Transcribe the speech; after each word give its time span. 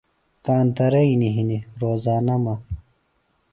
کانترئینی 0.45 1.29
ہِنیۡ 1.35 1.65
روزانہ 1.81 2.35
مہ۔ 2.43 2.55